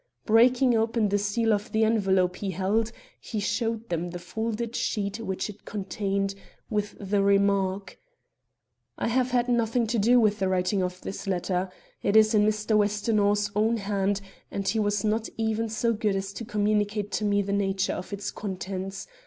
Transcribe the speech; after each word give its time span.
Breaking 0.25 0.75
open 0.75 1.09
the 1.09 1.19
seal 1.19 1.53
of 1.53 1.71
the 1.71 1.83
envelope 1.83 2.37
he 2.37 2.49
held, 2.49 2.91
he 3.19 3.39
showed 3.39 3.87
them 3.89 4.09
the 4.09 4.17
folded 4.17 4.75
sheet 4.75 5.19
which 5.19 5.47
it 5.47 5.63
contained, 5.63 6.33
with 6.71 6.95
the 6.99 7.21
remark: 7.21 7.99
"I 8.97 9.09
have 9.09 9.29
had 9.29 9.47
nothing 9.47 9.85
to 9.85 9.99
do 9.99 10.19
with 10.19 10.39
the 10.39 10.49
writing 10.49 10.81
of 10.81 11.01
this 11.01 11.27
letter. 11.27 11.69
It 12.01 12.15
is 12.15 12.33
in 12.33 12.47
Mr. 12.47 12.75
Westonhaugh's 12.75 13.51
own 13.55 13.77
hand, 13.77 14.21
and 14.49 14.67
he 14.67 14.79
was 14.79 15.03
not 15.03 15.29
even 15.37 15.69
so 15.69 15.93
good 15.93 16.15
as 16.15 16.33
to 16.33 16.45
communicate 16.45 17.11
to 17.11 17.23
me 17.23 17.43
the 17.43 17.53
nature 17.53 17.93
of 17.93 18.11
its 18.11 18.31
contents. 18.31 19.05